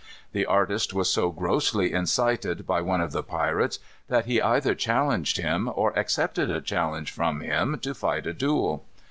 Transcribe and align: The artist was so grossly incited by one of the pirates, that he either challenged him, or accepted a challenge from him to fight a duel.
The 0.31 0.47
artist 0.47 0.95
was 0.95 1.11
so 1.11 1.29
grossly 1.29 1.93
incited 1.93 2.65
by 2.65 2.81
one 2.81 3.01
of 3.01 3.11
the 3.11 3.21
pirates, 3.21 3.77
that 4.07 4.25
he 4.25 4.41
either 4.41 4.73
challenged 4.73 5.37
him, 5.37 5.69
or 5.71 5.95
accepted 5.95 6.49
a 6.49 6.59
challenge 6.59 7.11
from 7.11 7.41
him 7.41 7.77
to 7.83 7.93
fight 7.93 8.25
a 8.25 8.33
duel. 8.33 8.83